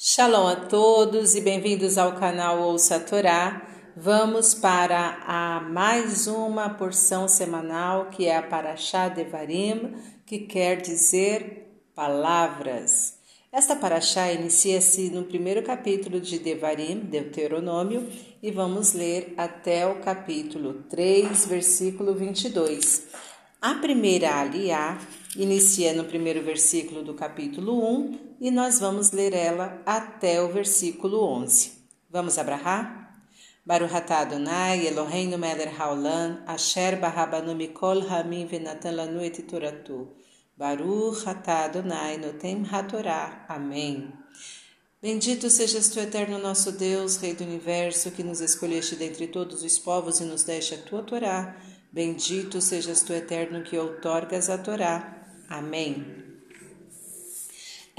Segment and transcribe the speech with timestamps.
[0.00, 3.68] Shalom a todos e bem-vindos ao canal Ouça a Torá.
[3.96, 11.82] Vamos para a mais uma porção semanal que é a Parashá Devarim, que quer dizer
[11.96, 13.18] palavras.
[13.50, 18.08] Esta Parashá inicia-se no primeiro capítulo de Devarim, Deuteronômio,
[18.40, 23.08] e vamos ler até o capítulo 3, versículo 22.
[23.60, 24.96] A primeira aliá
[25.34, 31.22] inicia no primeiro versículo do capítulo 1 e nós vamos ler ela até o versículo
[31.24, 31.72] 11.
[32.10, 33.08] Vamos abrahar?
[33.66, 40.08] Baruch atah Adonai, Eloheinu melech haolam, asher barabanu mikol hamim venatan lanu et toratu.
[40.56, 43.44] Baruch atah Adonai notem hatorá.
[43.48, 44.12] Amém.
[45.00, 49.78] Bendito sejas tu, eterno nosso Deus, Rei do Universo, que nos escolheste dentre todos os
[49.78, 51.56] povos e nos deste a tua Torá.
[51.92, 55.24] Bendito sejas tu, eterno, que outorgas a Torá.
[55.48, 56.27] Amém.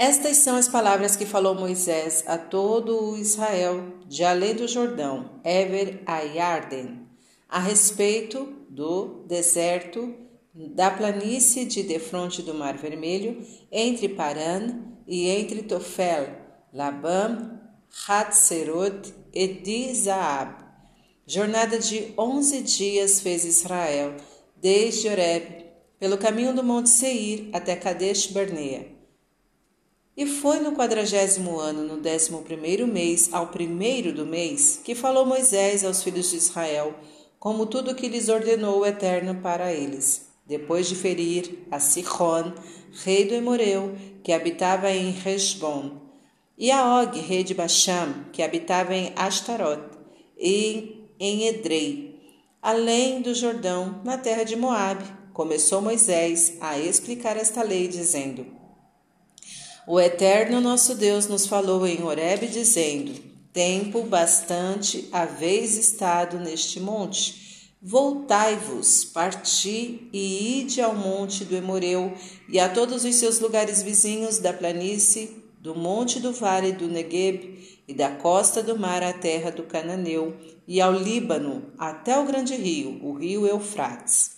[0.02, 5.42] Estas são as palavras que falou Moisés a todo o Israel de além do Jordão,
[5.44, 7.06] Ever Ayarden,
[7.46, 10.14] a respeito do deserto
[10.54, 16.34] da planície de defronte do Mar Vermelho, entre Paran e entre Tofel,
[16.72, 17.60] Labam,
[18.08, 20.64] Hatzerot e Dizaab
[21.26, 24.16] Jornada de onze dias fez Israel,
[24.56, 25.66] desde Oreb,
[25.98, 28.99] pelo caminho do Monte Seir até Kadesh Barnea.
[30.20, 35.24] E foi no quadragésimo ano, no décimo primeiro mês, ao primeiro do mês, que falou
[35.24, 36.94] Moisés aos filhos de Israel,
[37.38, 42.52] como tudo que lhes ordenou o Eterno para eles, depois de ferir a Sihon,
[43.02, 45.92] rei do Emoreu, que habitava em Heshbon,
[46.58, 49.80] e a Og, rei de Basham, que habitava em Ashtarot,
[50.38, 52.20] e em Edrei,
[52.60, 55.04] além do Jordão, na terra de Moabe.
[55.32, 58.59] Começou Moisés a explicar esta lei, dizendo:
[59.86, 63.12] O Eterno nosso Deus nos falou em Horebe, dizendo:
[63.52, 67.68] Tempo bastante haveis estado neste monte.
[67.82, 72.12] Voltai-vos, parti e ide ao monte do Emoreu
[72.46, 77.82] e a todos os seus lugares vizinhos da planície, do monte do vale do Negueb
[77.88, 80.36] e da costa do mar à terra do Cananeu
[80.68, 84.32] e ao Líbano até o grande rio, o rio Eufrates.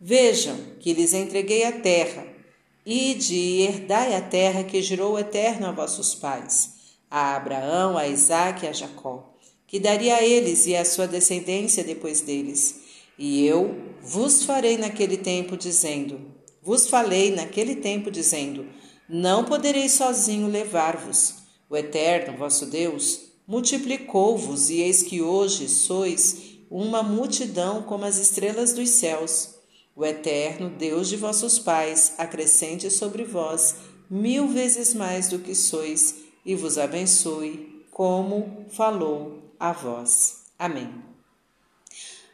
[0.00, 2.26] Vejam que lhes entreguei a terra,
[2.84, 6.74] ide e herdai a terra que jurou Eterno a vossos pais,
[7.10, 9.34] a Abraão, a Isaque e a Jacó,
[9.66, 12.80] que daria a eles e à sua descendência depois deles.
[13.18, 16.20] E eu vos farei naquele tempo dizendo,
[16.62, 18.66] vos falei naquele tempo dizendo,
[19.08, 21.34] não poderei sozinho levar-vos,
[21.68, 28.72] o Eterno, vosso Deus, multiplicou-vos, e eis que hoje sois uma multidão como as estrelas
[28.72, 29.50] dos céus.
[30.02, 33.76] O Eterno, Deus de vossos pais, acrescente sobre vós
[34.10, 40.46] mil vezes mais do que sois, e vos abençoe, como falou a vós.
[40.58, 40.92] Amém.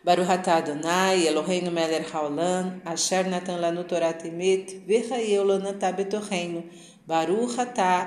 [0.03, 6.65] Baruch Adonai, Eloheinu melech haolam, asher natan lanu Torah temet, v'chayeu lo natah betorreinu,
[7.07, 7.59] Baruch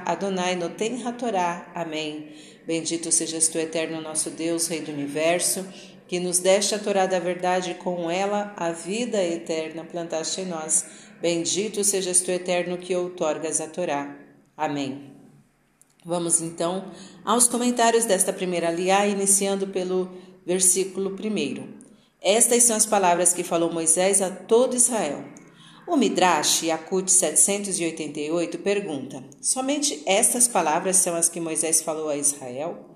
[0.05, 1.71] Adonai noten hatorá.
[1.75, 2.31] Amém.
[2.65, 5.65] Bendito sejas tu, eterno nosso Deus, Rei do Universo,
[6.11, 10.85] que nos deste a Torá da verdade com ela a vida eterna plantaste em nós.
[11.21, 14.13] Bendito sejas tu, eterno, que outorgas a Torá.
[14.57, 15.13] Amém.
[16.03, 16.91] Vamos então
[17.23, 20.11] aos comentários desta primeira liá, iniciando pelo
[20.45, 21.69] versículo primeiro.
[22.21, 25.23] Estas são as palavras que falou Moisés a todo Israel.
[25.87, 32.90] O Midrash Yakut 788 pergunta: somente estas palavras são as que Moisés falou a Israel?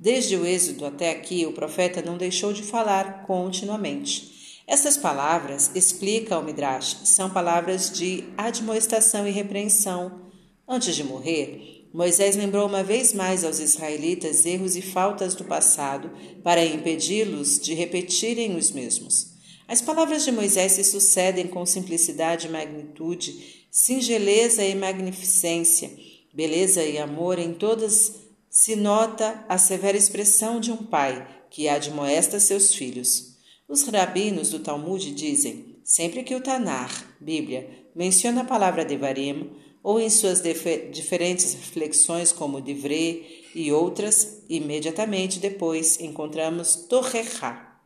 [0.00, 4.62] Desde o Êxodo até aqui, o profeta não deixou de falar continuamente.
[4.66, 10.22] Estas palavras, explica o Midrash, são palavras de admoestação e repreensão.
[10.66, 16.10] Antes de morrer, Moisés lembrou uma vez mais aos israelitas erros e faltas do passado
[16.42, 19.34] para impedi-los de repetirem os mesmos.
[19.68, 25.90] As palavras de Moisés se sucedem com simplicidade e magnitude, singeleza e magnificência,
[26.32, 32.40] beleza e amor em todas se nota a severa expressão de um pai que admoesta
[32.40, 33.36] seus filhos.
[33.68, 39.52] Os rabinos do Talmud dizem: sempre que o Tanar, Bíblia, menciona a palavra Devarim,
[39.82, 40.42] ou em suas
[40.90, 47.80] diferentes reflexões, como Divrei e outras, imediatamente depois encontramos Torrechá,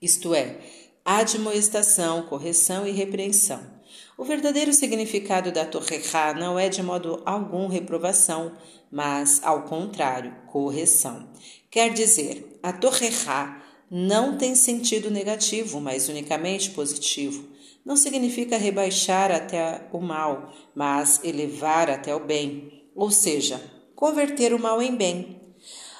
[0.00, 0.60] isto é,
[1.04, 3.76] admoestação, correção e repreensão.
[4.18, 8.52] O verdadeiro significado da torrechá não é de modo algum reprovação,
[8.90, 11.28] mas, ao contrário, correção.
[11.70, 17.48] Quer dizer, a torrechá não tem sentido negativo, mas unicamente positivo.
[17.84, 22.90] Não significa rebaixar até o mal, mas elevar até o bem.
[22.94, 23.60] Ou seja,
[23.94, 25.40] converter o mal em bem.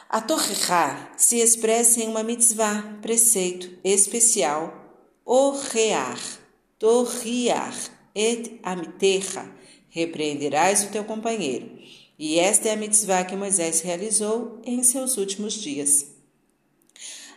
[0.08, 4.72] A Torrechá se expressa em uma mitzvah, preceito especial,
[5.24, 6.18] Orrear,
[6.78, 7.74] Torriar,
[8.14, 9.54] et amiterra,
[9.90, 11.70] repreenderás o teu companheiro.
[12.18, 16.06] E esta é a mitzvah que Moisés realizou em seus últimos dias.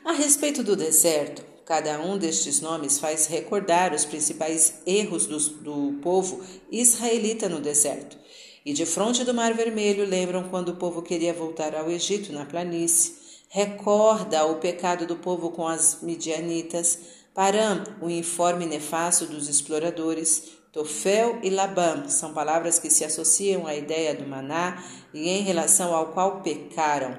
[0.06, 6.00] A respeito do deserto, cada um destes nomes faz recordar os principais erros do, do
[6.02, 6.42] povo
[6.72, 8.18] israelita no deserto.
[8.66, 12.46] E de fronte do Mar Vermelho lembram quando o povo queria voltar ao Egito na
[12.46, 13.16] planície.
[13.50, 17.00] Recorda o pecado do povo com as midianitas.
[17.34, 20.59] Param, o informe nefasto dos exploradores.
[20.72, 25.96] Tofel e Labam são palavras que se associam à ideia do maná e em relação
[25.96, 27.18] ao qual pecaram.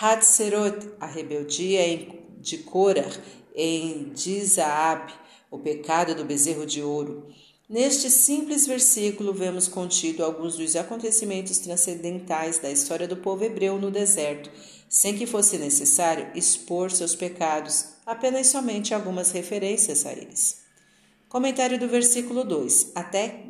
[0.00, 2.08] Hatzerot, a rebeldia
[2.38, 3.10] de Korah
[3.54, 5.12] em Dizaab,
[5.50, 7.26] o pecado do bezerro de ouro.
[7.68, 13.90] Neste simples versículo, vemos contido alguns dos acontecimentos transcendentais da história do povo hebreu no
[13.90, 14.50] deserto,
[14.88, 20.69] sem que fosse necessário expor seus pecados, apenas somente algumas referências a eles.
[21.30, 23.44] Comentário do versículo 2, até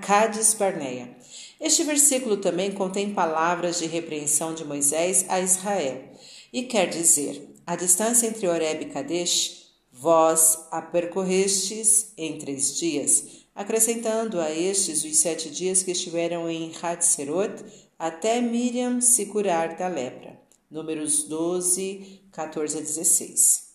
[0.00, 1.14] Cades Barneia.
[1.60, 6.04] Este versículo também contém palavras de repreensão de Moisés a Israel,
[6.50, 13.44] e quer dizer: a distância entre Oreb e Kadesh, vós a percorrestes em três dias,
[13.54, 17.62] acrescentando a estes os sete dias que estiveram em Hatzeroth
[17.98, 20.40] até Miriam se curar da lepra.
[20.70, 23.67] Números 12, 14 a 16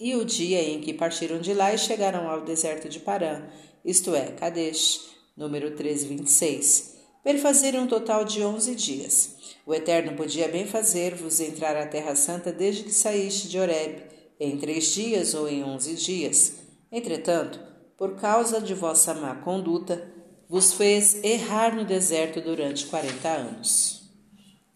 [0.00, 3.42] e o dia em que partiram de lá e chegaram ao deserto de Parã,
[3.84, 6.96] isto é, Kadesh, número 13, 26.
[7.22, 9.36] Perfazeram um total de onze dias.
[9.66, 14.02] O Eterno podia bem fazer-vos entrar à Terra Santa desde que saíste de Horeb,
[14.40, 16.54] em três dias ou em onze dias.
[16.90, 17.60] Entretanto,
[17.98, 20.10] por causa de vossa má conduta,
[20.48, 24.10] vos fez errar no deserto durante quarenta anos.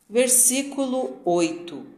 [0.09, 1.94] Versículo 8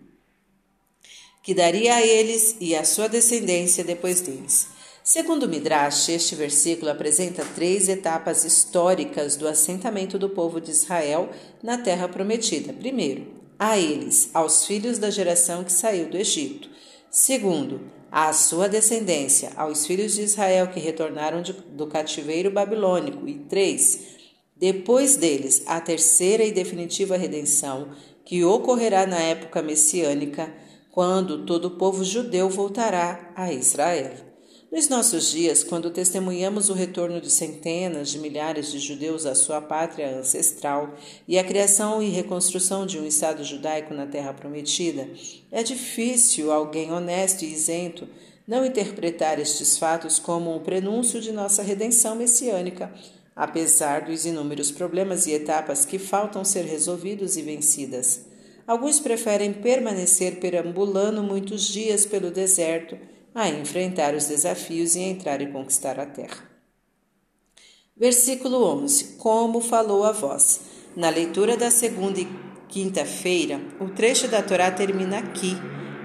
[1.46, 4.66] que daria a eles e à sua descendência depois deles.
[5.04, 11.30] Segundo Midrash, este versículo apresenta três etapas históricas do assentamento do povo de Israel
[11.62, 12.72] na terra prometida.
[12.72, 16.68] Primeiro, a eles, aos filhos da geração que saiu do Egito.
[17.08, 23.28] Segundo, à sua descendência, aos filhos de Israel que retornaram de, do cativeiro babilônico.
[23.28, 24.00] E três,
[24.56, 27.90] depois deles, a terceira e definitiva redenção,
[28.24, 30.52] que ocorrerá na época messiânica
[30.96, 34.12] quando todo o povo judeu voltará a Israel.
[34.72, 39.60] Nos nossos dias, quando testemunhamos o retorno de centenas de milhares de judeus à sua
[39.60, 40.94] pátria ancestral
[41.28, 45.06] e a criação e reconstrução de um Estado judaico na Terra Prometida,
[45.52, 48.08] é difícil alguém honesto e isento
[48.48, 52.90] não interpretar estes fatos como um prenúncio de nossa redenção messiânica,
[53.36, 58.34] apesar dos inúmeros problemas e etapas que faltam ser resolvidos e vencidas.
[58.66, 62.98] Alguns preferem permanecer perambulando muitos dias pelo deserto
[63.34, 66.50] a enfrentar os desafios e entrar e conquistar a terra.
[67.96, 70.60] Versículo 11: Como falou a voz.
[70.96, 72.28] Na leitura da segunda e
[72.68, 75.56] quinta-feira, o trecho da Torá termina aqui.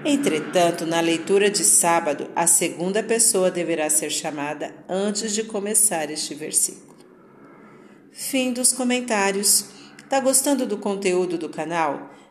[0.04, 6.34] Entretanto, na leitura de sábado, a segunda pessoa deverá ser chamada antes de começar este
[6.34, 6.96] versículo.
[8.10, 9.66] Fim dos comentários.
[10.08, 12.10] Tá gostando do conteúdo do canal?